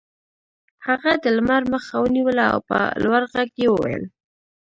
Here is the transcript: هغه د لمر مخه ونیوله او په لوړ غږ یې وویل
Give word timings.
هغه 0.87 1.11
د 1.23 1.25
لمر 1.37 1.63
مخه 1.73 1.95
ونیوله 2.01 2.43
او 2.53 2.59
په 2.69 2.77
لوړ 3.03 3.21
غږ 3.33 3.49
یې 3.61 3.67
وویل 3.71 4.03